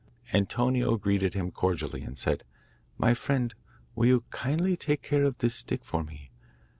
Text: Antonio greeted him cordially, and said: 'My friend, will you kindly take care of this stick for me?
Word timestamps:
Antonio 0.33 0.97
greeted 0.97 1.35
him 1.35 1.51
cordially, 1.51 2.01
and 2.01 2.17
said: 2.17 2.43
'My 2.97 3.13
friend, 3.13 3.53
will 3.93 4.07
you 4.07 4.23
kindly 4.31 4.75
take 4.75 5.03
care 5.03 5.25
of 5.25 5.37
this 5.37 5.53
stick 5.53 5.85
for 5.85 6.03
me? 6.03 6.31